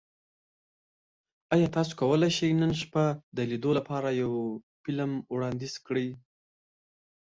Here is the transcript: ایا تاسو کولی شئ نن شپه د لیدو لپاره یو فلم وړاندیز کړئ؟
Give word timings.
ایا 1.53 1.67
تاسو 1.75 1.91
کولی 1.99 2.29
شئ 2.37 2.51
نن 2.61 2.73
شپه 2.81 3.03
د 3.35 3.37
لیدو 3.49 3.71
لپاره 3.79 4.07
یو 4.21 4.31
فلم 4.81 5.11
وړاندیز 5.33 5.75
کړئ؟ 5.85 6.07